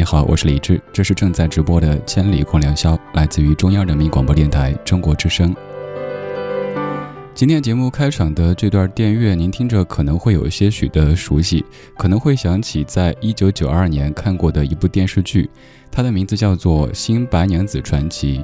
[0.00, 5.54] 你好，我是李志，这是正在直播的《千里共良宵》，来自于中央人民广播电台中国之声。
[7.34, 11.62] 今天节目开场的这段电乐，您听着可能会有些许的熟悉，
[11.98, 15.50] 可能会想起在一九九二年看过的一部电视剧，
[15.92, 18.38] 它的名字叫做《新白娘子传奇》。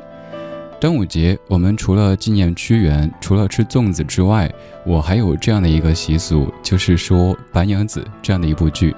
[0.78, 4.52] 端午节，我们除了纪念屈原，除了吃粽子之外，
[4.84, 8.94] 我还有这样的一个习俗，就是说白娘子这样的一部剧。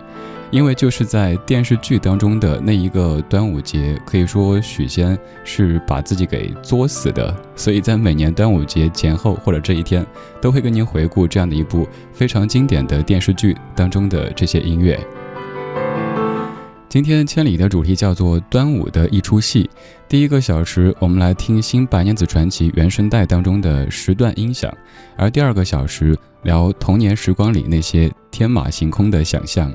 [0.51, 10.07] 因为就是在电视剧当中的那一个端午节，可以说许仙是把自己给作死的，所以在每年端午节前后或者这一天，
[10.41, 14.99] 都会跟您回顾这样的一部非常经典的电视剧当中的这些音乐。
[16.89, 19.69] 今天千里的主题叫做端午的一出戏，
[20.09, 24.75] 第一个小时我们来听《新白娘子传奇》原声带当中的十段音响，
[25.15, 29.71] 而第二个小时聊童年时光里那些天马行空的想象。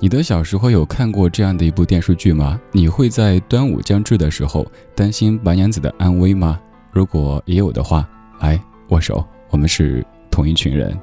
[0.00, 2.60] 你的小时候有看过这样的一部电视剧吗？
[2.72, 6.60] 你会在端午将至的时候担心白娘子的安危吗？
[6.92, 8.06] 如果也有的话，
[8.40, 10.94] 来握手，我们是同一群人。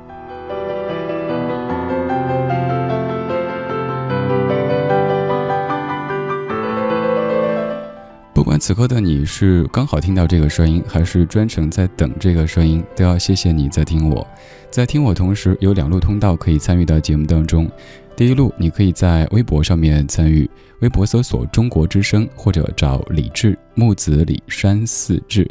[8.33, 14.25] 不管此刻的你是刚好听到这个声音，还是专程在等这个声音，都要谢谢你在听我。
[14.71, 17.69] 在听我同时，有两路通道可以参与到节目当中。
[18.15, 20.49] 第一路，你可以在微博上面参与，
[20.79, 25.45] 微博搜索“中国之声”或者找李志木子李山四志。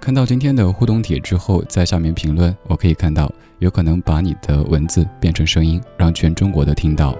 [0.00, 7.16] 看到今天的互动帖之后，在下面评论，我可以看到，有可能把你的文字变成声音，让全中国的听到。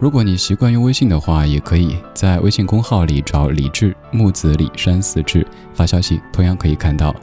[0.00, 7.14] 如果你习惯用微信的话，也可以在微信公号里找李志木子李山四志发消息，同样可以看到。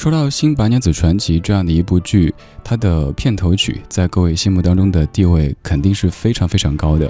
[0.00, 2.34] 说到《新白娘子传奇》这样的一部剧，
[2.64, 7.06] 它的片头曲在各位心目当中的地位肯定是非常非常高的。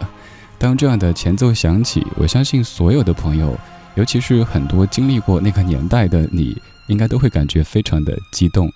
[0.59, 3.57] 当这样的前奏响起，我相信所有的朋友，
[3.95, 8.69] 尤其是很多经历过那个年代的你，应该都会感觉非常的激动。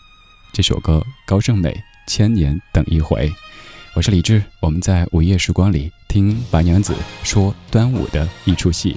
[0.52, 1.72] 这首歌高胜美
[2.06, 3.28] 《千年等一回》，
[3.96, 6.94] 我是李志，我们在午夜时光里听白娘子
[7.24, 8.96] 说端午的一出戏。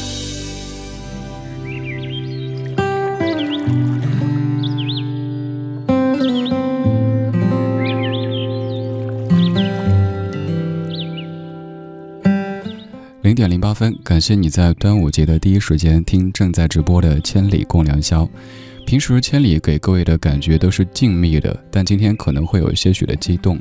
[13.73, 18.23] 分，感谢你在端午节的第一时间听正在直播的《千里共良宵》。
[18.85, 23.59] 平时千里给各位的感觉都是静谧的，但今天可能会有些许的激动。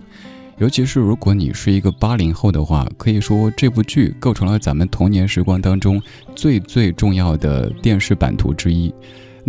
[0.58, 6.02] 尤其是如果你是一个八零后的话，可以说这部剧构成了咱们童年时光当中
[6.34, 8.92] 最最重要的电视版图之一。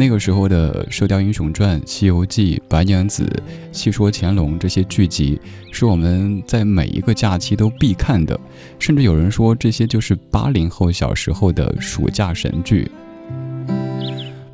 [0.02, 3.24] 那个时候的《射雕英雄传》《西游记》《白娘子》
[3.72, 5.40] 《戏说乾隆》这些剧集，
[5.72, 8.40] 是我们在每一个假期都必看的，
[8.80, 12.90] 甚至有人说这些就是八零后小时候的暑假神剧。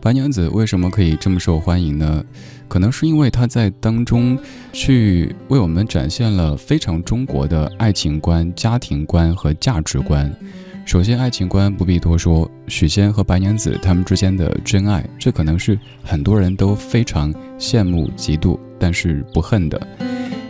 [0.01, 2.21] 白娘子为什么可以这么受欢迎呢？
[2.67, 4.37] 可能是因为他在当中
[4.73, 10.29] 去为我们展现了非常中国的爱情观、家庭观和价值观。
[10.87, 19.77] 首先，爱情观不必多说，许仙和白娘子他们之间的真爱，这可能是很多人都非常羡慕、嫉妒，但是不恨的。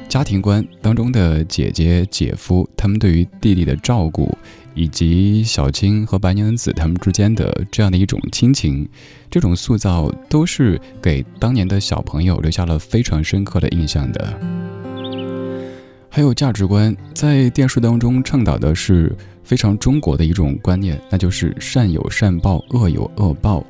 [0.07, 4.37] 家庭观当中的姐姐、姐夫，他们对于弟弟的照顾。
[4.75, 8.87] 以及小青和白娘子他们之间的这样的一种亲情，
[9.27, 14.39] 这种塑造都是给当年的小朋友留下了非常深刻的印象的。
[16.09, 19.15] 还有价值观，在电视当中倡导的是
[19.47, 23.65] 非常中国的一种观念，那就是善有善报，恶有恶报。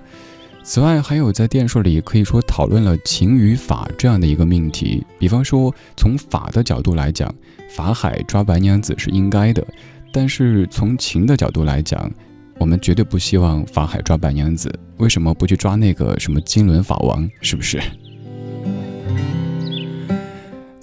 [0.64, 7.32] 此外，还有在电视里可以说讨论了情与法这样的一个命题，比方说从法的角度来讲，
[7.70, 9.66] 法海抓白娘子是应该的。
[10.12, 12.12] 但是从情的角度来讲，
[12.58, 14.74] 我们绝对不希望法海抓白娘子。
[14.98, 17.30] 为什么不去抓那个什么金轮法王？
[17.40, 17.80] 是不是？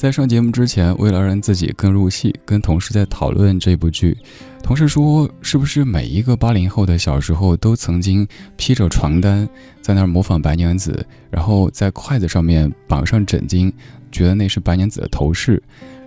[0.04, 4.14] 在上节目之前，为了让自己更入戏，跟同事在讨论这部剧。
[4.62, 9.48] 同事说：“是不是每一个八零后的小时候都曾经披着床单
[9.80, 13.72] 在那儿模仿白娘子，然后在筷子上面绑上枕巾，
[14.12, 15.62] 觉得那是白娘子的头饰？”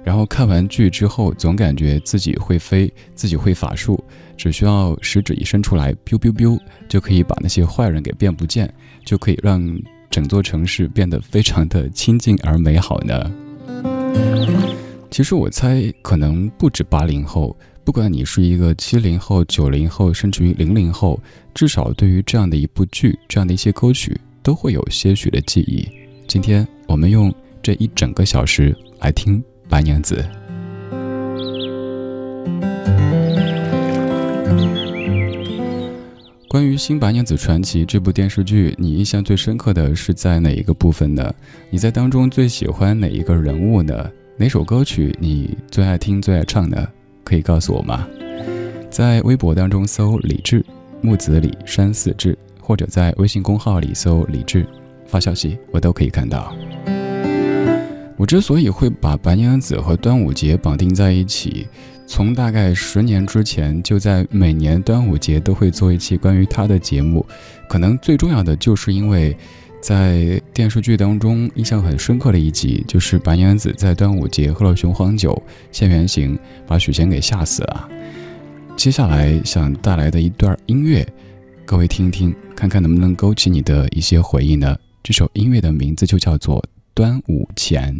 [0.05, 3.99] 然后看完剧之后，总感觉自己会飞，自己会法术，
[4.37, 8.71] 只需要食指一伸出来，biu biu biu，就可以把那些坏人给变不见，
[9.03, 9.59] 就可以让
[10.11, 13.31] 整座城市变得非常的清静而美好呢？
[15.09, 21.19] 其实我猜，可能不止八零后，不管你是一个七零后、九零后，甚至于零零后，
[21.55, 25.87] 至少对于这样的一部剧、这样的一些歌曲，都会有些许的记忆。
[26.27, 27.33] 今天我们用
[27.63, 30.15] 这一整个小时来听《白娘子》。
[36.47, 41.33] 关于《新白娘子传奇》这部电视剧，你印象最深刻的是在哪一个部分呢？
[41.69, 44.09] 你在当中最喜欢哪一个人物呢？
[44.39, 46.87] 哪首歌曲你最爱听、最爱唱呢？
[47.23, 48.07] 可以告诉我吗？
[48.87, 50.63] 在微博当中搜“李志
[51.01, 54.63] 木子李山寺志”，或者在微信公号里搜“李志”，
[55.07, 56.53] 发消息我都可以看到。
[58.15, 61.67] 我之所以会把白娘子和端午节绑定在一起。
[62.05, 67.25] 从大概十年之前，就在每年端午节都会做一期关于他的节目。
[67.67, 69.35] 可能最重要的就是因为，
[69.87, 75.41] 在电视剧当中印象很深刻的一集，就是白娘子在端午节喝了雄黄酒
[75.71, 77.89] 现原形，把许仙给吓死了。
[78.75, 81.07] 接下来想带来的一段音乐，
[81.65, 84.75] 各位听一听，看看能不能勾起你的一些回忆呢？
[85.01, 86.61] 这首音乐的名字就叫做
[86.93, 87.95] 《端午前》。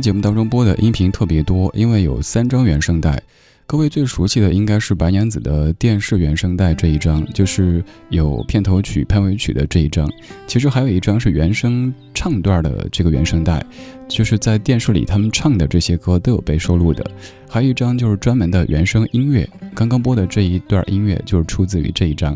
[0.00, 3.20] 节目当中播的音频特别多，因为有三张原声带。
[3.66, 10.10] 各位最熟悉的应该是白娘子的电视原声带这一张，就是有片头曲、片尾曲的这一张。
[10.46, 13.62] 其实还有一张是原声唱段的这个原声带，
[14.08, 17.04] 就是在电视里他们唱的这些歌都有被收录的。
[17.46, 22.34] 还有一张就是专门的原声音乐，刚刚播的这一段音乐就是出自于这一张。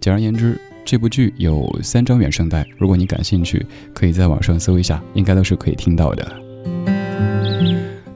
[0.00, 6.43] 简而言之，这部剧有三张原声带，如果你感兴趣，可以在网上搜一下，应该都是可以听到的。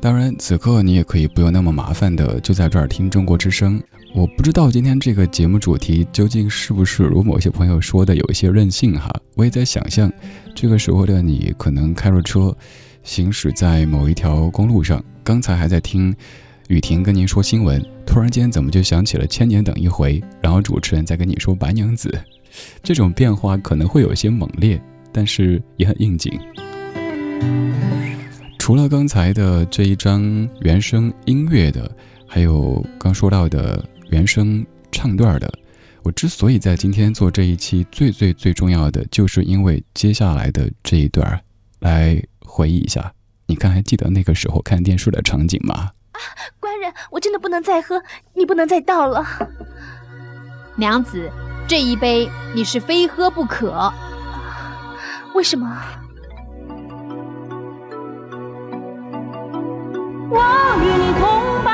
[0.01, 3.83] 当然，此刻你也可以不用那么麻烦的就在这儿听中国之声。
[4.15, 9.11] 我不知道今天这个节目主题究竟是不是如某些朋友说的有一些任性哈。
[9.35, 10.11] 我也在想象，
[10.55, 12.57] 这个时候的你可能开着车，
[13.03, 16.15] 行驶在某一条公路上，刚才还在听
[16.69, 22.19] 雨婷跟您说新闻，突然间怎么就想起了《千年等一回》，然后主持人在跟你说白娘子，
[22.83, 24.81] 这种变化可能会有些猛烈，
[25.13, 26.33] 但是也很应景。
[28.69, 31.91] 除了刚才的这一张原声音乐的，
[32.27, 35.51] 还有刚说到的原声唱段的，
[36.03, 41.43] 我之所以在今天做这一期，最最最重要的，就是因为接下来的这一段，
[41.79, 43.11] 来回忆一下。
[43.47, 45.93] 你看，还记得那个时候看电视的场景吗？
[46.13, 46.21] 啊，
[46.61, 48.03] 官人，我真的不能再喝，
[48.35, 49.25] 你不能再倒了。
[50.77, 51.31] 娘子，
[51.67, 53.91] 这一杯你是非喝不可。
[55.35, 55.83] 为什么？
[60.31, 60.37] 我
[60.83, 61.25] 与你同
[61.65, 61.71] 把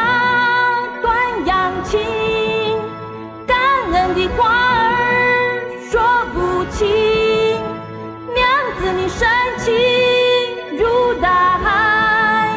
[1.02, 1.98] 断阳情，
[3.44, 3.56] 感
[3.92, 6.00] 恩的话儿说
[6.32, 6.86] 不清。
[8.32, 8.46] 娘
[8.78, 9.26] 子你深
[9.58, 9.74] 情
[10.78, 12.56] 如大海，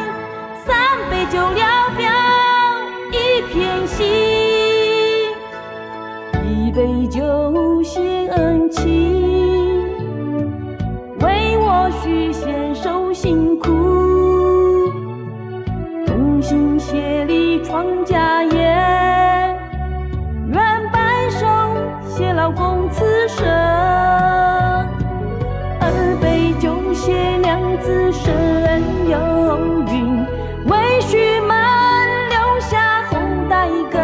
[0.64, 2.08] 三杯酒聊表
[3.10, 4.06] 一片心，
[6.44, 8.86] 一杯酒献恩情，
[11.20, 13.87] 为我许仙受辛苦。
[16.48, 18.58] 心协力创家业，
[20.50, 20.56] 愿
[20.90, 21.46] 白首
[22.08, 23.46] 偕老共此生。
[25.78, 28.24] 二杯酒谢娘子身
[29.10, 29.58] 有
[29.92, 30.24] 孕，
[30.64, 31.54] 为婿们
[32.30, 33.18] 留下后
[33.50, 34.00] 代根。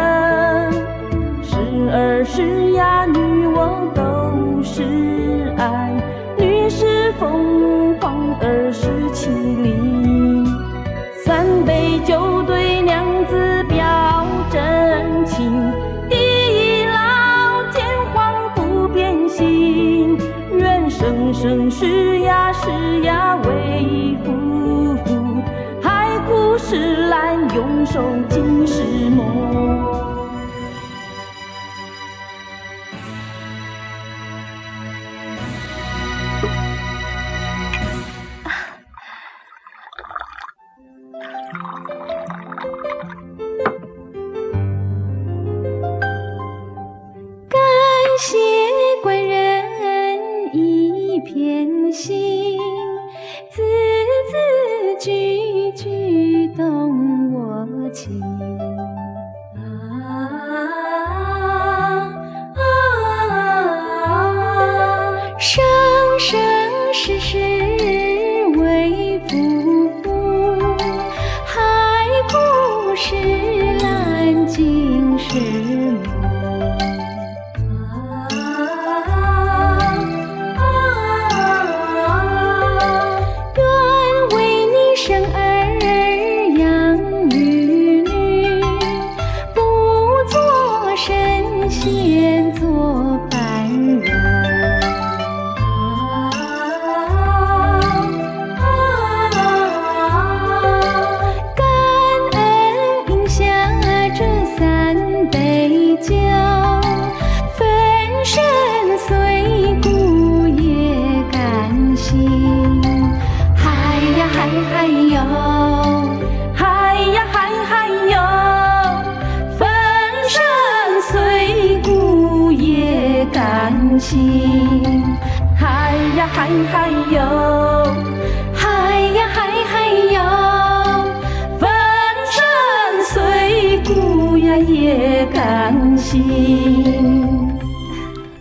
[1.41, 1.57] 是
[1.91, 5.91] 儿是呀女我都是爱，
[6.37, 9.29] 女是凤凰儿是麒
[9.63, 10.45] 麟。
[11.25, 12.34] 三杯酒
[27.85, 28.44] 手机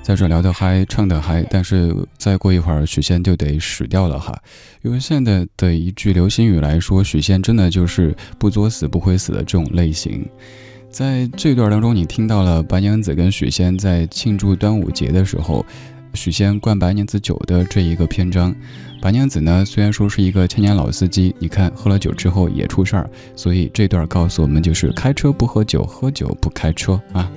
[0.02, 4.38] 在这聊得嗨，唱得嗨，但是再过一会儿，许仙就得死掉了哈。
[4.82, 10.28] 用现在的一句流行语来说，许仙真的就是不作死不会死的这种类型。
[10.94, 15.66] 在这段当中，你听到了白娘子跟许仙在庆祝端午节的时候，
[16.14, 18.54] 许仙灌白娘子酒的这一个篇章。
[19.02, 27.28] 白娘子呢，虽然说是一个千年老司机，你看喝了酒之后也出事儿，所以这段告诉我们就是开车不喝酒，喝酒不开车啊。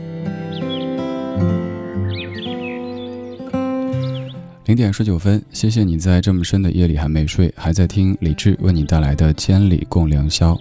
[4.65, 10.53] 零点十九分，谢谢你在这么深的夜里还没睡，还在听李志为你带来的《千里共良宵》。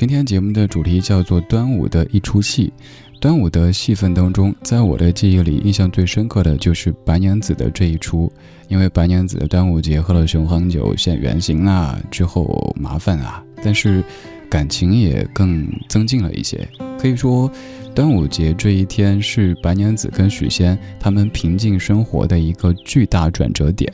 [0.00, 2.72] 今天节目的主题叫做端午的一出戏。
[3.20, 8.32] 端午的戏份当中，在我的记忆里，印象最深刻的就是白娘子的这一出，
[8.68, 14.02] 因为白娘子的端午节喝了雄黄酒现原形啊，之后麻烦啊，但是
[14.48, 16.66] 感情也更增进了一些，
[16.98, 17.52] 可以说。
[17.94, 23.92] 端午节这一天是白娘子跟许仙他们平静生活的一个巨大转折点。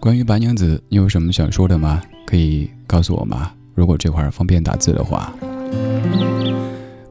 [0.00, 2.00] 关于白娘子，你有什么想说的吗？
[2.24, 3.52] 可以告诉我吗？
[3.76, 5.32] 如果这块方便打字的话，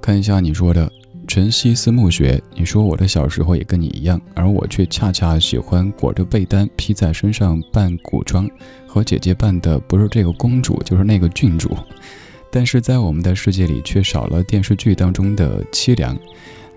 [0.01, 0.91] 看一下你说的
[1.27, 2.41] 晨曦思暮雪。
[2.55, 8.49] 你说我的小时候也跟你一样，而我却恰恰喜欢裹着被单披在身上扮古装，
[8.87, 11.69] 和姐姐扮的不是这个公主，就是那个郡主。
[12.51, 16.17] 但是在我们的世界里，却少了电视剧当中的凄凉。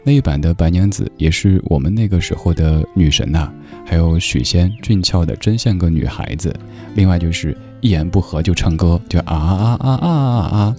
[0.05, 3.51] 那一版的白娘子也是我们那个时候的女神呐，
[3.85, 6.55] 还有许仙俊俏的，真像个女孩子。
[6.95, 10.77] 另外就是一言不合就唱歌，就啊啊啊啊啊啊！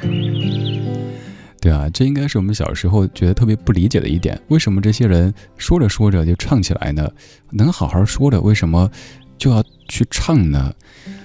[1.60, 7.10] 对啊，这应该是我们小时候觉得特别不理解的一点：为什么这些人说着说着就唱起来呢？
[7.50, 8.90] 能好好说的，为什么
[9.36, 10.72] 就要去唱呢？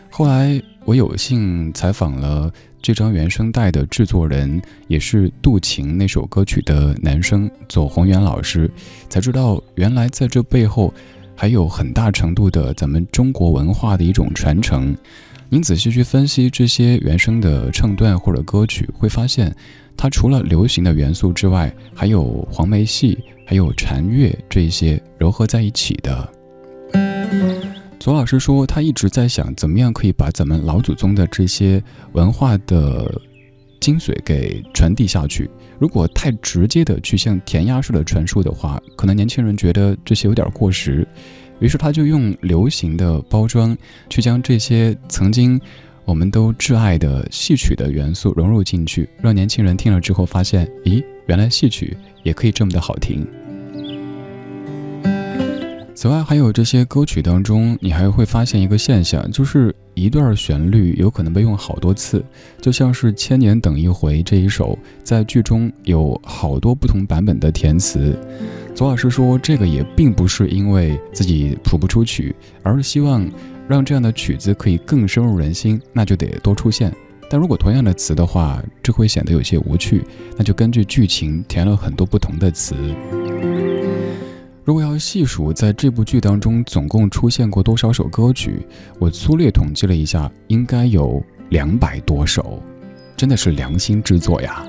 [0.09, 0.61] 后来。
[0.85, 8.69] 我有幸采访了这张原声带的制作人，也是《渡情》那首歌曲的男生左宏元老师，
[9.07, 10.93] 才知道原来在这背后
[11.35, 14.95] 还有很大程度的咱们中国文化的一种传承。
[15.49, 19.55] 您仔细去分析这些原声的唱段或者歌曲，会发现
[19.95, 26.29] 它除了流行的元素之外，还有黄梅戏、还有禅乐这一些糅合在一起的。
[27.99, 31.81] 左老师说，他一直在想，怎么样可以把咱们老祖宗的这些
[32.13, 33.21] 文化的
[33.79, 35.49] 精髓给传递下去。
[35.83, 41.05] 如果太直接的去像填鸭式的传输的话，可能年轻人觉得这些有点过时。
[41.59, 43.77] 于是他就用流行的包装，
[44.09, 45.59] 去将这些曾经
[46.05, 53.27] 我们都挚爱的戏曲的元素融入进去，让年轻人听了之后发现，咦，原来戏曲也可以这么的好听。
[55.95, 62.23] 此外，还有这些歌曲当中，你还会发现一个现象，就是一段旋律有可能被用好多次，
[62.59, 68.17] 就像是《千年等一回》这一首，在剧中有好多不同版本的填词。
[68.73, 73.29] 左老师说，这个也并不是因为自己谱不出曲，而是希望
[73.67, 76.91] 让这样的曲子可以更深入人心，那就得多出现。
[77.29, 80.03] 但如果同样的词的话，这会显得有些无趣，
[80.37, 82.75] 那就根据剧情填了很多不同的词。
[84.65, 88.65] 如果要细数在这部剧当中总共出现过多少首歌曲，
[88.97, 92.63] 我粗略统计了一下，应该有两百多首，
[93.17, 94.65] 真的是良心之作呀。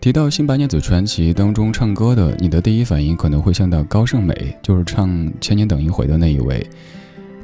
[0.00, 5.08] 提到《新白娘子传奇》当中唱歌的，你的第一反应可能会想到高胜美，就是唱
[5.40, 6.64] 《千年等一回》的那一位。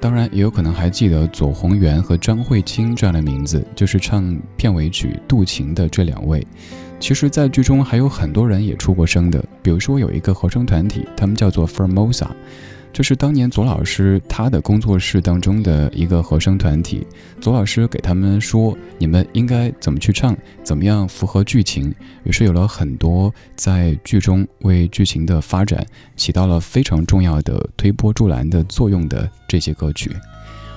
[0.00, 6.46] 当然，也有可能还记得左宏元和张慧清这样的名字，就是唱片尾曲《渡情》的这两位。
[7.00, 12.28] 其实，在剧中还有很多人也出过声的，比如说有一个合唱团体，他们叫做 Formosa。
[12.92, 17.06] 这是当年左老师他的工作室当中的一个和声团体，
[17.40, 30.10] 左老师给他们说，你们应该怎么去唱，怎么样符合剧情，于是有了很多在剧中为剧情的发展起到了非常重要的推波助澜的作用的这些歌曲，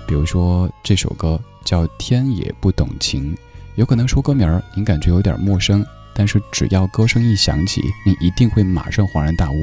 [0.05, 3.33] 比如说这首歌叫《天也不懂情》，
[3.75, 9.55] 有可能说歌名儿您感觉有点陌生，但是只要歌声一响起，你一定会马上恍然大悟，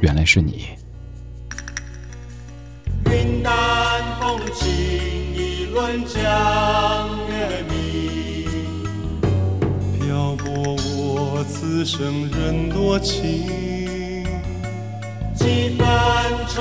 [0.00, 0.64] 原来是你。
[3.06, 3.52] 云淡
[4.20, 4.68] 风轻，
[5.34, 6.18] 一轮江
[7.28, 7.76] 月明。
[9.98, 14.24] 漂泊我此生人多情，
[15.34, 15.86] 几番
[16.48, 16.58] 惆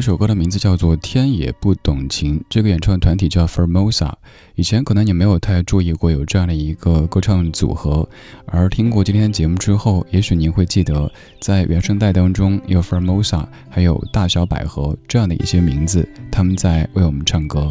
[0.00, 4.10] 这首歌的名字叫做《天也不懂情》，这个演唱团体叫 Formosa。
[4.54, 8.08] 以前可能你没有太注意过有这样的一个歌唱组合，
[8.46, 17.70] 而听过今天节目之后，也许您会记得，在原声带当中有 Formosa，还有大小百合这样的一些名字，他们在为我们唱歌。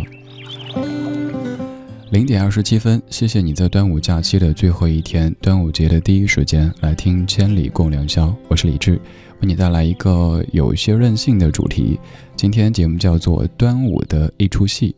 [2.11, 8.99] 零点二十七分，谢谢你在端午假期的最后一天，端午节的第一时间来听《千里共良宵》，我是李志，为
[9.41, 11.99] 你带来一个有些任性的主题。
[12.35, 14.95] 今天节目叫做《端午的一出戏》，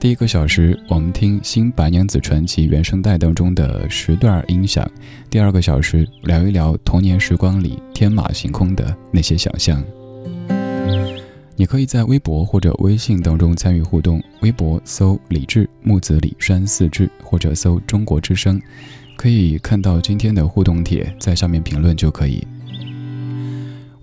[0.00, 4.84] 第一个小时我们听《新白娘子传奇》原声带当中的十段音响，
[5.30, 9.80] 第二个小时聊一聊童年时光里天马行空的那些想象。
[11.60, 18.62] 你可以在微博或者微信当中参与互动，微博搜“李志木子李山四志”或者搜“中国之声”，
[19.18, 22.46] 可以看到今天的互动帖，在下面评论就可以。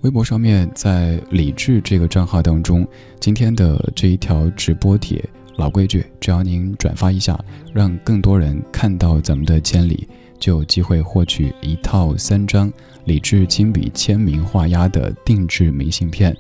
[0.02, 2.86] 微博上面在李志这个账号当中，
[3.22, 5.24] 今天的这一条直播帖，
[5.56, 7.40] 老规矩，只要您转发一下，
[7.74, 10.06] 让更多人看到咱们的千里，
[10.38, 12.70] 就有机会获取一套三张
[13.06, 16.36] 李志亲笔签名画押的定制明信片。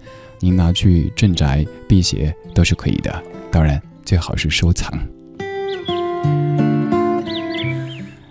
[0.45, 3.11] 您拿去镇宅辟邪都是可以的，
[3.51, 4.93] 当然最好是收藏。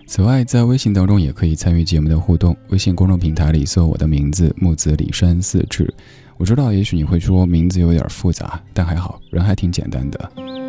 [0.06, 5.92] 此外，在微信当中也可以参与节目的互动，微信公众平台里搜我的名字木子李山四志。
[6.36, 10.63] 我知道，也许你会说名字有点复杂，但还好，人还挺简单的。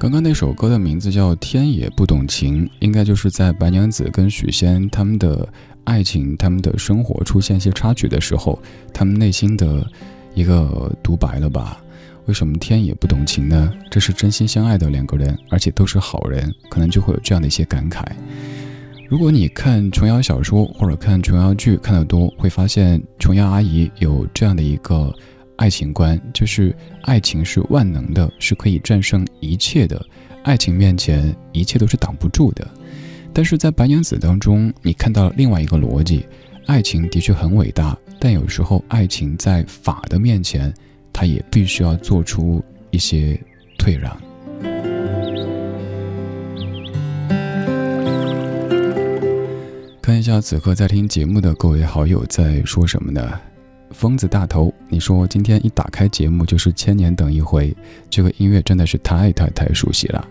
[0.00, 5.46] 刚刚那首歌的名字叫《天也不懂情》，应该就是在白娘子跟许仙他们的
[5.82, 8.56] 爱情、他们的生活出现一些插曲的时候，
[8.94, 9.84] 他们内心的
[10.34, 11.82] 一个独白了吧？
[12.26, 13.72] 为什么天也不懂情呢？
[13.90, 18.04] 这是真心相爱的两个人，而且都是好人，可能就会有这样的一些感慨。
[19.08, 25.12] 如果你看琼瑶小说或者看琼瑶剧看得多，会发现琼瑶阿姨有这样的一个。
[25.58, 30.00] 爱情观就是爱情是万能的，是可以战胜一切的。
[30.44, 32.66] 爱情面前，一切都是挡不住的。
[33.34, 36.24] 但是在白娘子当中，你看到了另外一个逻辑：
[36.66, 40.72] 爱情的确很伟大，但有时候爱情在法的面前，
[41.12, 43.38] 它也必须要做出一些
[43.76, 44.16] 退让。
[50.00, 53.40] 看一下此刻在听节目的各位好友在说什么呢？
[53.90, 57.70] 疯子大头，你说今天一打开节目就是《千年等一回》，
[58.10, 60.26] 这个音乐真的是太太太熟悉了。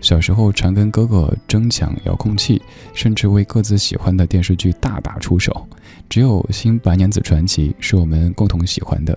[0.00, 2.60] 小时候常跟哥哥争抢遥控器，
[2.92, 5.64] 甚至为各自喜欢的电视剧大打出手。
[6.08, 9.16] 只有《新白娘子传奇》是我们共同喜欢的，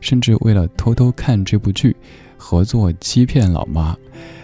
[0.00, 1.94] 甚至为了偷偷看这部剧，
[2.36, 3.96] 合作欺骗老妈，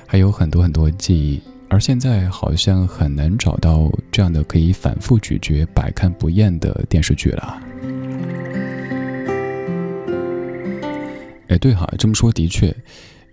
[0.07, 1.43] 还有很多很多记忆。
[1.69, 7.70] 而现在好像很难找到这样的可以反复咀嚼、百看不厌的电视剧了。
[11.51, 12.73] 哎，对哈，这么说的确，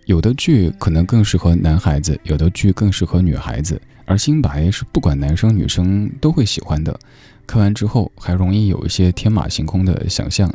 [0.06, 3.80] 有的剧可能更适合男孩子，有的剧更适合女孩子。
[4.06, 6.98] 而新白是不管男生女生都会喜欢的，
[7.46, 10.52] 看完之后还容易有一些天马行空的想象。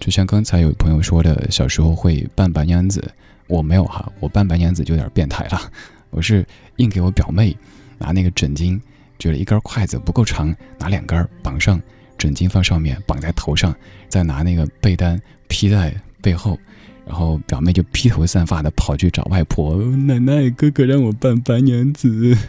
[0.00, 3.08] 就像刚才有朋友说的，小时候会扮白娘子，
[3.46, 5.70] 我没有哈，我扮白娘子就有点变态了。
[6.10, 6.44] 我是
[6.78, 7.56] 硬给我表妹
[7.96, 8.80] 拿那个枕巾，
[9.20, 11.80] 觉得一根筷子不够长，拿两根绑上
[12.18, 13.72] 枕巾放上面，绑在头上，
[14.08, 16.58] 再拿那个被单披在背后。
[17.06, 22.36] 然后表妹就披头散发的跑去找外婆奶奶，哥哥让我扮白娘子。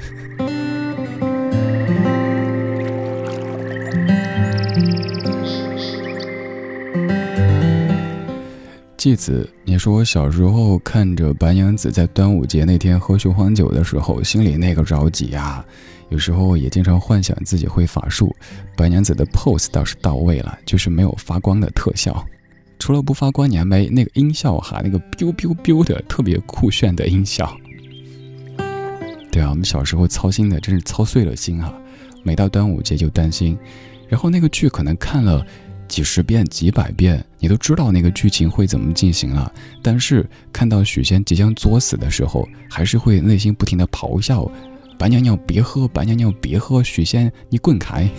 [8.98, 15.64] 继子，你说我小时候看着白娘子在端午节那天喝雄黄酒的时候，心里那个着急呀。
[16.10, 18.36] 有时候也经常幻想自己会法术。
[18.76, 22.26] 白娘子的 pose 倒是到位了，就是没有发光的特效。
[22.78, 27.56] 除了不发光，你还没那个音效哈，那个 biu biu biu 的特别酷炫的音效。
[29.32, 31.74] 对啊，我们小时候操心的真是操碎了心哈。
[32.24, 33.58] 每到端午节就担心，
[34.08, 35.46] 然后那个剧可能看了
[35.88, 39.52] 几十遍、几百遍，你都知道那个剧情会怎么进行了。
[39.82, 44.50] 但是看到许仙即将作死的时候，还是会内心不停的咆哮
[44.98, 48.10] ：“白娘娘别喝，白娘娘别喝，许仙你滚开！”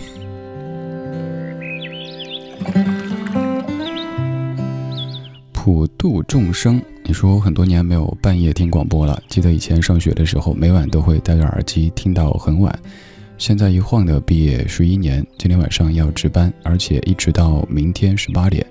[5.67, 9.21] 普度众生，你说我很多年没有半夜听广播了。
[9.27, 12.73] 记得以前上学的时候，每晚都会戴着耳机听到很晚。
[13.37, 18.65] 现在一晃的毕业十一年，今天晚上要值班，而且一直到明天十八点，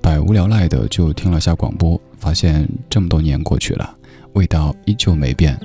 [0.00, 3.92] 百无聊赖的就听了下广播，发现这么多年过去了，
[4.34, 5.58] 味道依旧没变。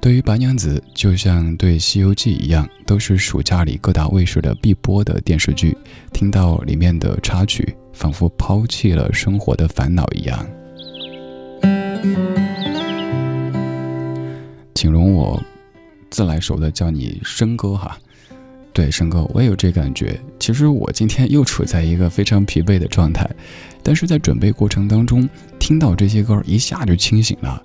[0.00, 5.76] 对于白娘子，就像对《西游记》一样，都是暑假里各大卫视的必播的电视剧，
[6.14, 7.76] 听到里面的插曲。
[7.92, 10.46] 仿佛抛弃了生活的烦恼一样，
[14.74, 15.40] 请容我
[16.10, 17.98] 自来熟的叫你生哥哈。
[18.72, 20.18] 对，生哥，我也有这感觉。
[20.38, 23.28] 其实我今天又处在一个非常疲惫的状态，
[23.82, 25.28] 但是在准备过程当中，
[25.58, 27.62] 听到这些歌一下就清醒了。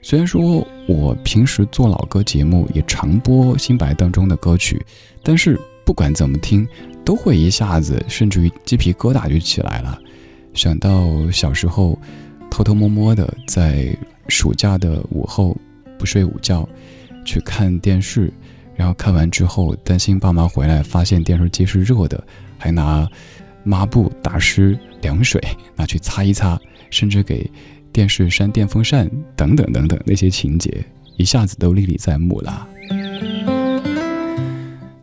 [0.00, 4.82] 虽然说我平时做老歌节目也常播新白当中的歌曲，
[5.22, 6.68] 但是不管怎么听。
[7.04, 9.96] 都会一下子，甚至于鸡皮疙瘩就起来了。
[10.54, 11.96] 想到小时候，
[12.50, 13.96] 偷偷摸摸的在
[14.26, 15.56] 暑假的午后
[15.96, 16.68] 不睡午觉，
[17.24, 18.32] 去看电视，
[18.74, 22.26] 然后看完之后担心爸妈回来发现电视机是热的，
[22.58, 23.08] 还拿
[23.62, 25.40] 抹布打湿凉水
[25.76, 27.48] 拿去擦一擦，甚至给
[27.92, 30.84] 电视扇电风扇等等等等那些情节，
[31.16, 32.66] 一下子都历历在目了。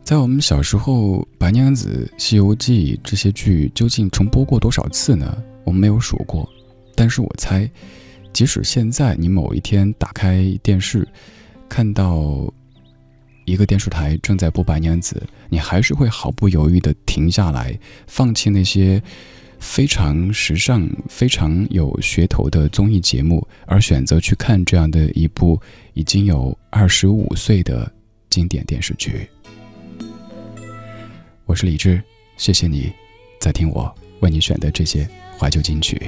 [0.04, 5.42] 在我们小时候，《白娘子》《西游记》这些剧究竟重播过多少次呢？
[5.64, 6.46] 我们没有数过，
[6.94, 7.66] 但是我猜，
[8.30, 11.08] 即使现在你某一天打开电视，
[11.70, 12.52] 看到
[13.46, 17.74] 一个电视台正在播《白娘子》，你还是会毫不犹豫地停下来，
[18.06, 19.02] 放弃那些
[19.58, 25.58] 非常时尚、非常有噱头的综艺节目，而选择去看这样的一部
[25.94, 27.90] 已经有二十五岁的
[28.28, 29.26] 经典电视剧。
[31.46, 32.02] 我是李志，
[32.38, 32.90] 谢谢你，
[33.38, 35.06] 在听我为你选的这些
[35.38, 36.00] 怀旧金曲。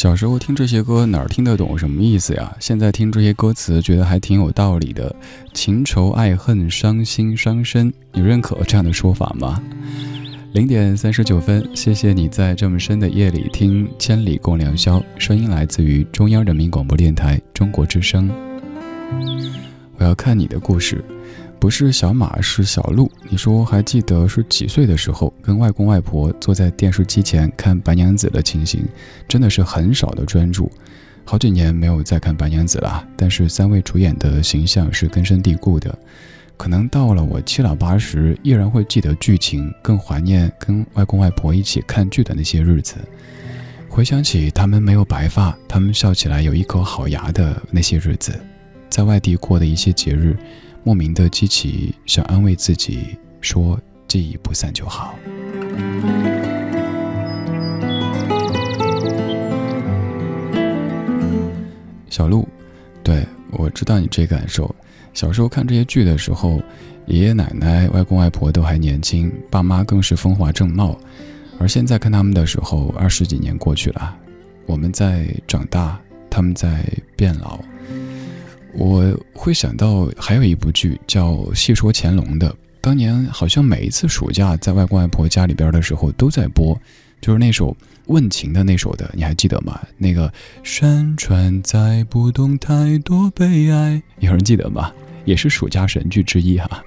[0.00, 2.56] 小时候听这些歌哪儿听得懂什么意思呀？
[2.58, 5.14] 现在听这些歌词，觉得还挺有道理的。
[5.52, 9.62] 情仇爱恨，伤心伤身，你认可这样的说法吗？
[10.54, 18.30] 零点三十九分，谢谢你在这么深的夜里听《千里共良宵》，声音来自于中央人民广播电台中国之声。
[19.98, 21.04] 我要看你的故事。
[21.60, 23.08] 不是小马，是小鹿。
[23.28, 28.82] 你说还记得是几岁的时候，跟外公外婆坐在电视机前看《白娘子》的情形，
[29.28, 30.72] 真的是很少的专注。
[31.22, 35.96] 好几年没有再看《白娘子》了，但是三位主演的形象是根深蒂固的。
[36.56, 42.96] 可能到了我七老八十，依然会记得剧情，更怀念跟外公外婆一起看剧的那些日子。
[43.86, 48.32] 回想起他们没有白发，他们笑起来有一口好牙的那些日子，
[48.88, 50.34] 在外地过的一些节日。
[50.82, 53.78] 莫名的激起，想安慰自己说
[54.08, 55.14] 记忆不散就好。
[62.08, 62.48] 小鹿，
[63.02, 64.74] 对我知道你这感受。
[65.12, 66.60] 小时候看这些剧的时候，
[67.06, 70.98] 爷爷奶奶、外公外婆都还年轻，爸妈更是风华正茂。
[71.58, 74.16] 而现在看他们的时候，二十几年过去了，
[74.66, 76.00] 我们在长大，
[76.30, 76.84] 他们在
[77.16, 77.60] 变老。
[78.74, 86.78] 我会想到还有一部剧叫《戏说乾隆》的，当年好像每一次暑假在外公外婆家里边的时候都在播，
[87.20, 89.80] 就是那首问情的那首的，你还记得吗？
[89.98, 94.92] 那个山川载不动太多悲哀，有人记得吗？
[95.24, 96.82] 也是暑假神剧之一哈，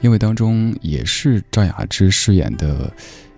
[0.00, 2.92] 因为当中也是赵雅芝饰演的，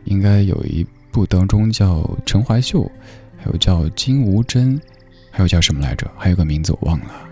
[0.05, 2.91] 应该有一部当中叫陈怀秀，
[3.39, 4.81] 还有叫金无珍。
[5.33, 6.09] 还有叫什么来着？
[6.17, 7.29] 还有个名字我忘了。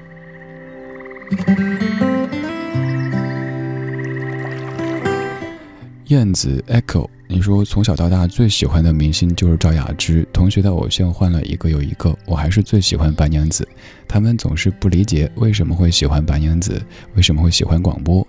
[6.06, 13.68] 燕子 Echo，你说从小到大最喜欢的明星就是赵雅芝，同学的偶像换了一个又一个，我还是最喜欢白娘子。
[14.08, 16.82] 他们总是不理解为什么会喜欢白娘子，
[17.14, 18.26] 为什么会喜欢广播。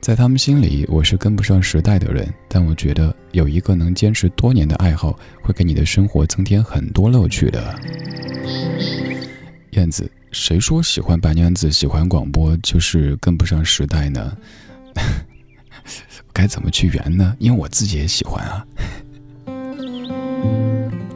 [0.00, 7.78] 在他们心里，我是跟不上时代的人，但我觉得有一个能坚持多年的爱好，会给你的生活增添很多乐趣的。
[9.72, 14.36] 燕子，谁说喜欢白娘子、喜欢广播就是跟不上时代呢？
[16.32, 17.36] 该怎么去圆呢？
[17.38, 18.66] 因为我自己也喜欢啊。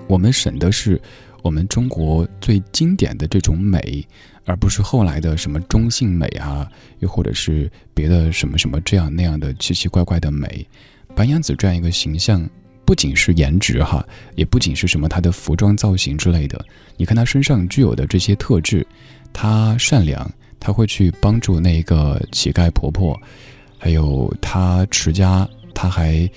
[0.06, 1.00] 我们审的是
[1.42, 4.06] 我们中国最经典的这种美，
[4.44, 10.66] 而不是后来的什么中性美啊，又或者是别的什么什么这样那样的奇奇怪怪的美。
[11.14, 12.48] 白娘子这样一个形象。
[12.92, 16.62] 不仅是颜值哈，也不仅是什么她的服装造型之类的。
[16.98, 18.86] 你看她身上具有的这些特质，
[19.32, 20.30] 她善良，
[20.60, 23.18] 她会去帮助那个乞丐婆婆，
[23.78, 26.30] 还有她持家，她还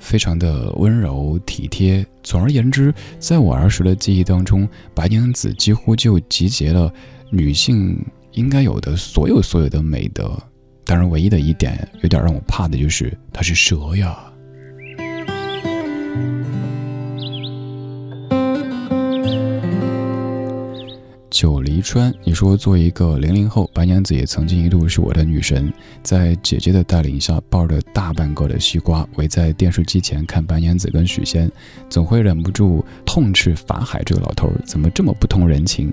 [0.00, 2.04] 非常的温柔体贴。
[2.24, 6.92] 总而言之，在我儿时的记忆当中，白娘子几乎就集结了
[7.30, 7.96] 女性
[8.32, 10.36] 应该有的所有所有的美德。
[10.84, 14.31] 当然，唯一的一点有点让我怕的就是她是蛇呀。
[21.32, 25.72] 九黎川，你说作为一个零零后，白娘子也曾经一度是我的女神。
[26.02, 31.50] 在姐姐的带领下，抱着大半个的西瓜，围在电视机前看白娘子跟许仙，
[31.88, 35.90] 总会忍不住痛斥法海这个老头怎么这么不通人情。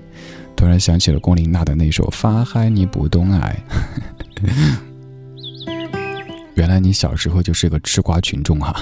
[0.54, 3.58] 突然想起了龚琳娜的那首《法海你不懂爱》，
[6.54, 8.78] 原来你小时候就是个吃瓜群众哈。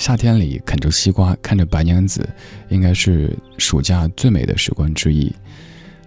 [0.00, 2.26] 夏天里啃着西瓜，看着白娘子，
[2.70, 5.30] 应该是暑假最美的时光之一。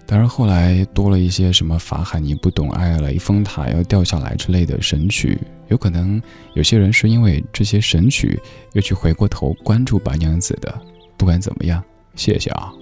[0.08, 6.20] 当然，后来多了一些什么法海你不懂爱了，雷峰塔要掉下来之类的神曲，有可能
[6.56, 8.42] 有些人是因为这些神曲
[8.74, 10.74] 又去回过头关注白娘子的。
[11.16, 11.82] 不管怎么样，
[12.16, 12.74] 谢谢啊。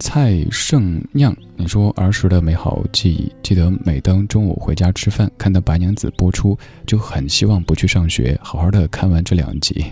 [0.00, 9.84] 蔡胜酿，你说儿时的美好记忆，记得每当中午回家吃饭，看到白娘子播出，就很希望不去上学，好好的看完这两集。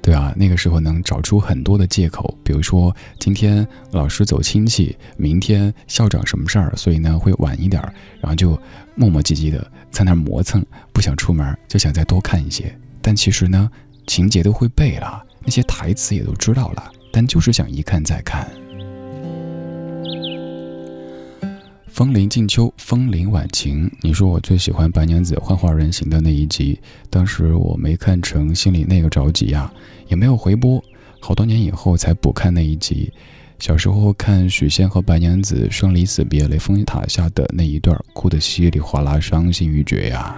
[0.00, 7.82] 对啊，那个时候能找出很多的借口，比如说今天老师走亲戚，明天校长什么事儿，所以呢会晚一点，
[8.22, 8.58] 然后就
[8.94, 10.64] 磨磨唧唧的在那磨蹭，
[10.94, 12.74] 不想出门，就想再多看一些。
[13.02, 13.70] 但其实呢，
[14.06, 16.90] 情节都会背了，那些台词也都知道了。
[17.12, 18.48] 但就是想一看再看。
[21.88, 23.90] 风铃静秋，风铃晚晴。
[24.00, 26.78] 你说我最喜欢白娘子幻化人形的那一集，
[27.10, 29.70] 当时我没看成，心里那个着急呀，
[30.08, 30.82] 也没有回播，
[31.20, 33.12] 好多年以后才补看那一集。
[33.58, 40.34] 小时候看许仙和白娘子生离死别，雷峰塔下的那一段，哭得稀里哗啦，伤心欲绝呀。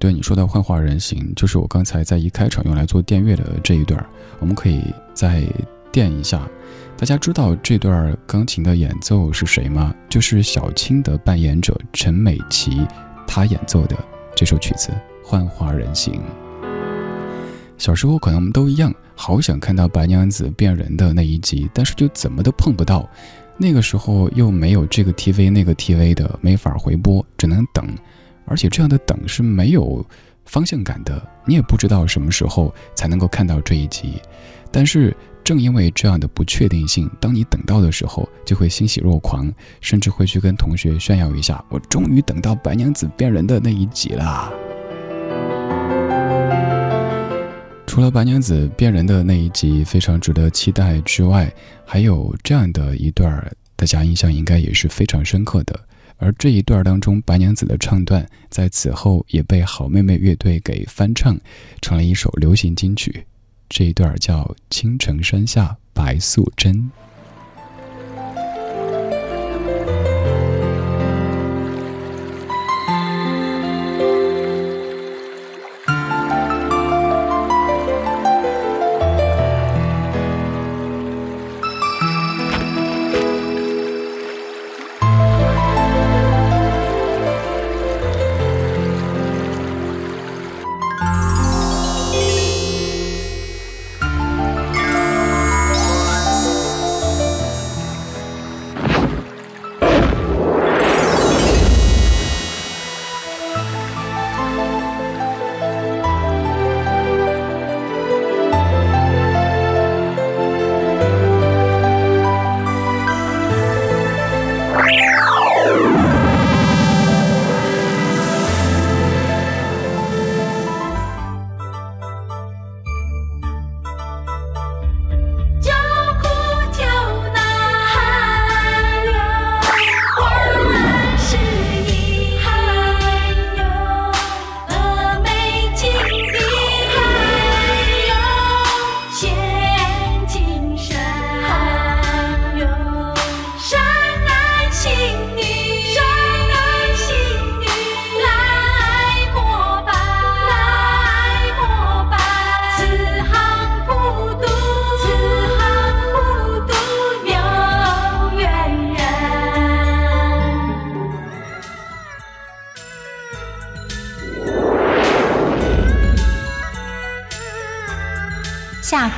[0.00, 4.02] 对你说的幻化人形，就是我刚才在一开场用来做电乐的这一段，
[4.38, 4.82] 我们可以
[5.12, 5.44] 再
[5.92, 6.48] 垫一下。
[6.96, 9.94] 大家知道这段钢琴的演奏是谁吗？
[10.08, 12.86] 就是小青的扮演者陈美琪，
[13.26, 13.94] 她演奏的
[14.34, 14.88] 这首曲子
[15.22, 16.14] 《幻化人形》。
[17.76, 23.06] 小时候可能我们都一样，好想看到白娘子变人的那一集，但是就怎么都碰不到。
[23.58, 27.86] 那个时候又没有这个 TV 那个 TV 的，没法回播，只能等。
[28.50, 30.04] 而且这样的等是没有
[30.44, 34.20] 方向感的，你也不知道什么时候才能够看到这一集。
[34.72, 44.50] 但是正因为这样的不确定性，当你等到的时候，就会欣喜若狂，甚至会去跟同学炫耀一下：“我终于等到白娘子变人的那一集啦！”
[47.86, 51.52] 除了白娘子变人的那一集非常值得期待之外，
[51.84, 53.44] 还有这样的一段，
[53.76, 55.78] 大家印象应该也是非常深刻的。
[56.20, 61.36] 而这一段当中，白娘子的唱段在此后也被好妹妹乐队给翻唱，
[61.80, 63.24] 成了一首流行金曲。
[63.68, 66.74] 这一段叫《青城山下白素贞》。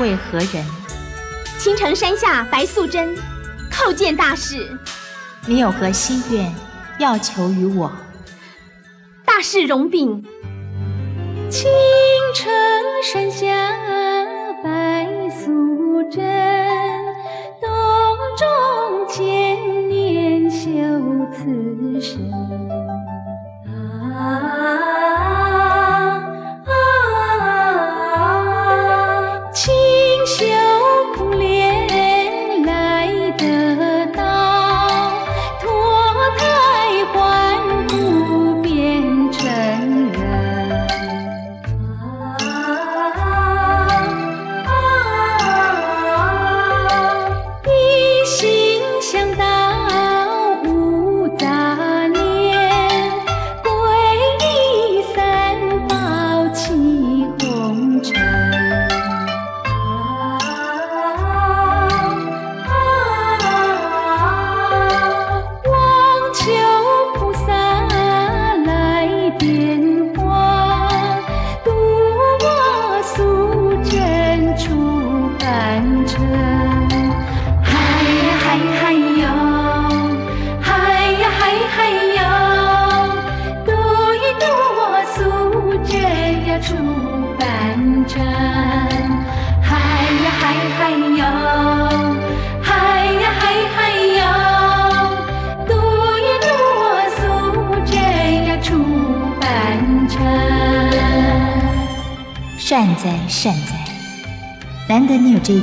[0.02, 0.64] 下跪何人？
[1.58, 3.16] 青城山下白素贞，
[3.70, 4.76] 叩见大师。
[5.46, 6.52] 你有何心愿
[6.98, 7.92] 要求于我？
[9.24, 10.24] 大事容禀。
[11.48, 11.70] 青
[12.34, 12.52] 城
[13.04, 13.46] 山下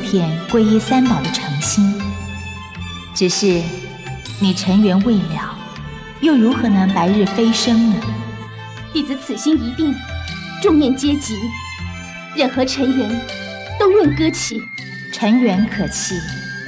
[0.10, 2.01] 片皈依三宝的诚心。
[3.14, 3.62] 只是
[4.39, 5.55] 你尘缘未了，
[6.22, 7.95] 又如何能白日飞升呢？
[8.91, 9.93] 弟子此心一定，
[10.64, 11.36] 众念皆吉，
[12.36, 13.28] 任何尘缘
[13.80, 14.62] 都愿割弃。
[15.14, 16.16] 尘缘可弃，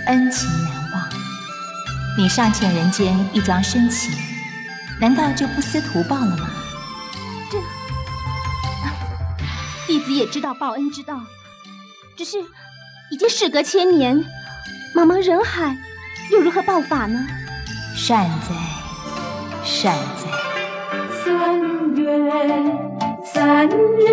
[0.08, 1.10] 恩情难忘。
[2.18, 4.12] 你尚欠人间一桩深情，
[5.00, 6.50] 难道就不思图报了吗？
[7.50, 7.58] 这
[9.88, 11.22] 弟子也知道报恩之道，
[12.18, 12.38] 只是
[13.22, 14.18] 已经事隔千年，
[14.96, 15.78] 茫茫人海，
[16.32, 17.20] 又如何报法呢？
[17.96, 18.56] 善哉，
[19.64, 20.28] 善哉。
[21.24, 22.04] 三月
[23.24, 24.08] 三日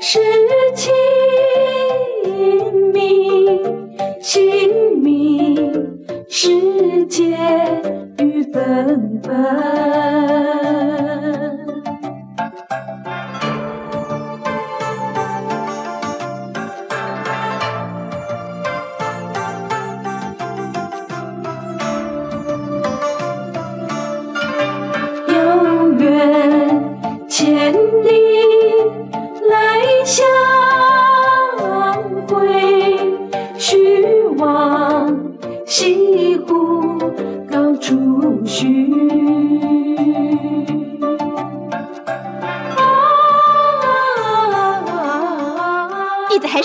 [0.00, 0.20] 是
[0.76, 0.92] 清
[2.92, 3.58] 明，
[4.22, 7.36] 清明时节
[8.18, 11.09] 雨纷纷。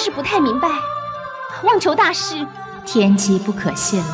[0.06, 0.70] 是不太明白，
[1.64, 2.46] 望求大师
[2.86, 4.06] 天机不可泄露，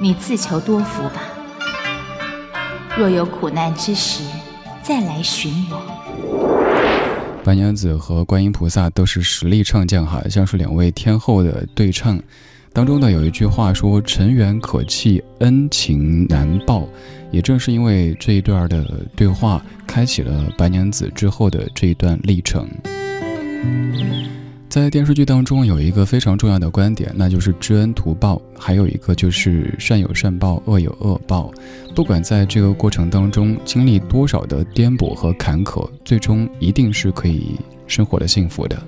[0.00, 1.20] 你自求多福吧。
[2.96, 4.22] 若有苦难之时，
[4.80, 5.82] 再来寻我。
[7.42, 12.16] 白娘子和观音菩萨都是实力唱将哈，像是两位天后的对唱。
[12.72, 16.86] 当中呢有一句话说“尘缘可弃，恩情难报”，
[17.32, 22.64] 也正是因为这一段的对话，开启了白娘子之后的这一段历程。
[24.68, 31.50] 在电视剧当中有一个非常重要的观点，那就是知恩图报，还有一个就是善有善报，恶有恶报。
[31.94, 37.56] 不管在这个过程当中经历多少的颠簸和坎坷，最终一定是可以
[37.86, 38.80] 生活的幸福的。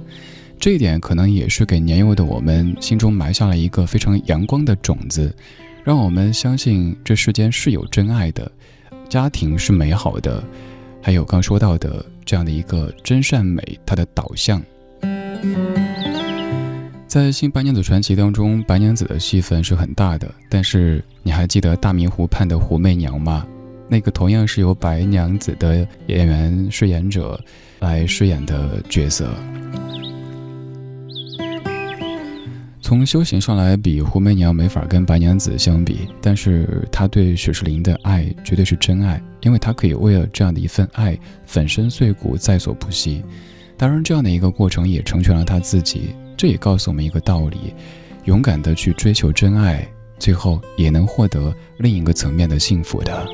[0.59, 5.35] 这一点可能也是给年幼的我们心中埋下了一个非常阳光的种子，
[5.83, 8.53] 让我们相信这世间是有真爱的，
[9.09, 10.45] 家庭是美好的，
[11.01, 14.62] 还有刚说到的这样的一个真善美它的导向。
[17.07, 23.47] 在《新白娘子传奇》当中，白娘子的戏份是很大的，但是你还记得大明湖畔的胡媚娘吗？
[23.88, 27.43] 那个同样是由白娘子的演员饰演者
[27.80, 29.28] 来饰演的角色。
[32.80, 43.24] 从修行上来比，胡媚娘没法跟白娘子相比，但是她对雪士林的爱绝对是真爱，因为她可以为了这样的一份爱粉身碎骨在所不惜。
[43.81, 46.14] 当然，这样的一个过程也成全了她自己。
[46.37, 47.74] 这也告诉我们一个道理：
[48.24, 53.26] 勇敢的去追求真爱，最后也能获得另一个层面的幸福的。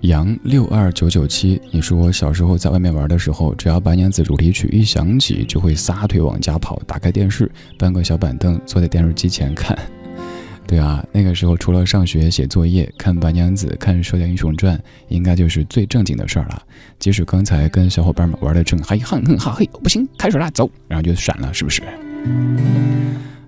[0.00, 9.78] 杨六二九九七，你说我小时候在外面玩的时候，只要白娘子主题曲一响起，就会撒腿往家跑，打开电视，搬个小板凳，坐在电视机前看。
[10.66, 14.76] 对啊，那个时候除了上学写作业、看白娘子、看《射雕英雄传》，
[15.08, 16.62] 应该就是最正经的事儿了。
[16.98, 21.82] 即使刚才跟小伙伴们玩的正嗨哼哼哈嘿，不行，开始了，走，然后就闪了，是不是？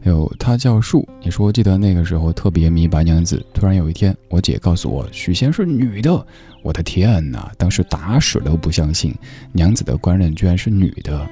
[0.05, 6.25] 有他叫树，你说记得那个时候特别迷白娘子，突然有一天，我姐告诉我许仙是女的，
[6.62, 7.51] 我的天哪！
[7.59, 9.12] 当时打死都不相信，
[9.53, 11.29] 娘子的官人居然是女的。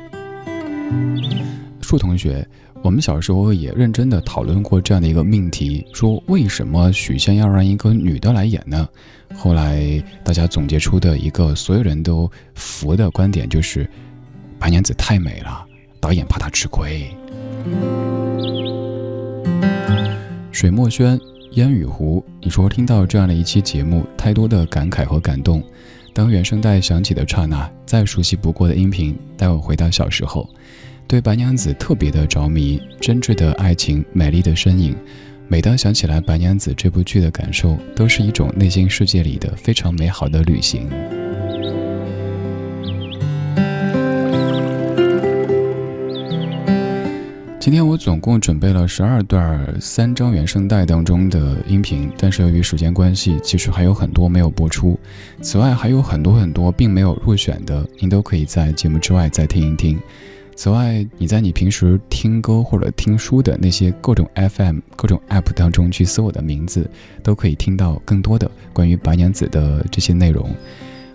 [1.81, 2.47] 树同学，
[2.83, 8.89] 我们小时候也认真的讨论过这样的一个命题，说为什么许仙要让一个女的来演呢？
[9.35, 13.89] 后来大家总结出的一个所有人都服的观点就是，
[14.59, 15.67] 白娘子太美了，
[16.01, 17.11] 导演怕她吃亏。
[20.53, 21.21] 水墨轩、
[21.53, 25.63] 烟雨湖，你说听到这样的一期节目，太多的感慨和感动。
[26.15, 30.49] 当原声带响起的刹那，再熟悉不过的音频，带我回到小时候，
[31.09, 34.93] 对白娘子特别的着迷，真挚的爱情，美丽的身影。
[35.47, 40.89] 每当想起来白娘子这部剧的感受，都是一种内心世界里的非常美好的旅行。
[47.61, 54.99] 今天我总共准备了十二段三张原声带当中的音频，但是由于时间关系，其实还有很多没有播出。
[55.41, 59.97] 此外，还有很多很多并没有入选的，您都可以在节目之外再听一听。
[60.57, 66.91] 此外，你在你平时听歌或者听书的那些各种 FM、各种 App 当中去搜我的名字，
[67.23, 70.49] 都可以听到更多的关于白娘子的这些内容。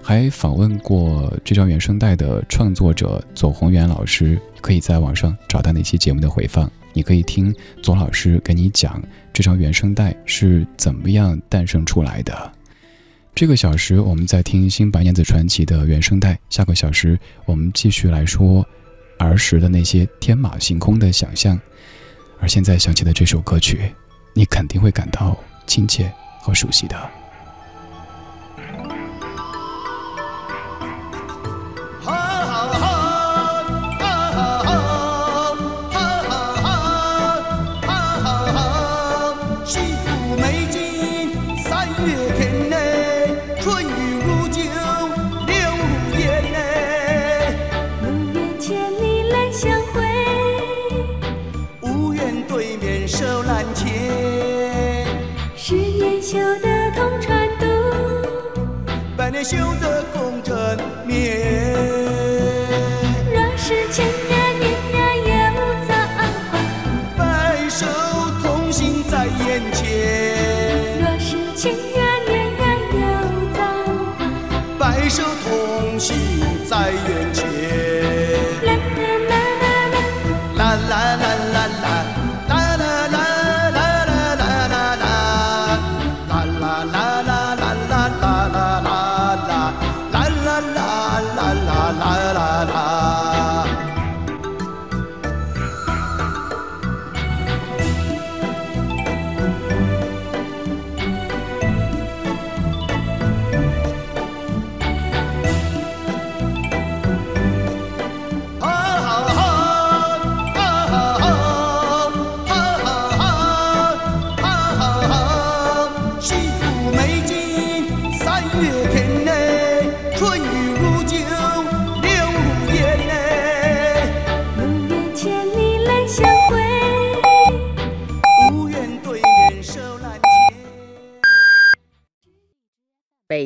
[0.03, 6.71] 还访问过这张原声带的创作者左宏元老师，可以在网上找到那期节目的回放。
[6.93, 9.01] 你可以听左老师给你讲
[9.33, 12.51] 这张原声带是怎么样诞生出来的。
[13.33, 18.63] 这个小时我们在听《新白娘子传奇》的原声带，下个小时我们继续来说
[19.23, 21.59] 儿时的那些天马行空的想象。
[22.39, 23.93] 而现在想起的这首歌曲，
[24.33, 26.11] 你肯定会感到亲切
[26.41, 27.09] 和熟悉的。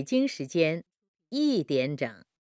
[0.05, 0.83] 京时间
[1.29, 2.24] 一点整。